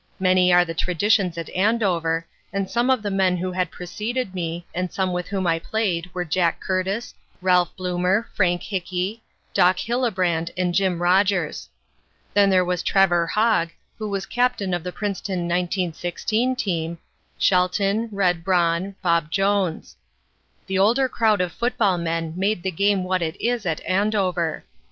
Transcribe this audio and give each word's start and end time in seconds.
Many 0.19 0.51
are 0.51 0.65
the 0.65 0.73
traditions 0.73 1.37
at 1.37 1.51
Andover, 1.51 2.25
and 2.51 2.67
some 2.67 2.89
of 2.89 3.03
the 3.03 3.11
men 3.11 3.37
who 3.37 3.51
had 3.51 3.69
preceded 3.69 4.33
me, 4.33 4.65
and 4.73 4.91
some 4.91 5.13
with 5.13 5.27
whom 5.27 5.45
I 5.45 5.59
played 5.59 6.09
were 6.11 6.25
Jack 6.25 6.59
Curtis, 6.59 7.13
Ralph 7.39 7.75
Bloomer, 7.75 8.27
Frank 8.33 8.63
Hinkey, 8.63 9.21
Doc 9.53 9.77
Hillebrand 9.77 10.49
and 10.57 10.73
Jim 10.73 11.03
Rodgers. 11.03 11.69
Then 12.33 12.49
there 12.49 12.65
was 12.65 12.81
Trevor 12.81 13.27
Hogg, 13.27 13.69
who 13.99 14.09
was 14.09 14.25
captain 14.25 14.73
of 14.73 14.83
the 14.83 14.91
Princeton 14.91 15.41
1916 15.41 16.55
team, 16.55 16.97
Shelton, 17.37 18.09
Red 18.11 18.43
Braun, 18.43 18.95
Bob 19.03 19.29
Jones. 19.29 19.97
The 20.65 20.79
older 20.79 21.07
crowd 21.09 21.41
of 21.41 21.51
football 21.51 21.99
men 21.99 22.33
made 22.35 22.63
the 22.63 22.71
game 22.71 23.03
what 23.03 23.21
it 23.21 23.39
is 23.39 23.67
at 23.67 23.85
Andover. 23.85 24.63